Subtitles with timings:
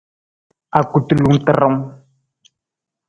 [0.79, 1.77] Akutulung tiirung.